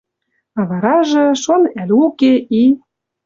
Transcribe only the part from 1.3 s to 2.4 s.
шон ӓль уке